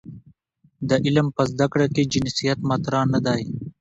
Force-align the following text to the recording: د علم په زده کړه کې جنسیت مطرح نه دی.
د 0.89 0.91
علم 1.05 1.27
په 1.35 1.43
زده 1.51 1.65
کړه 1.73 1.87
کې 1.93 2.09
جنسیت 2.13 2.59
مطرح 2.69 3.01
نه 3.13 3.19
دی. 3.25 3.41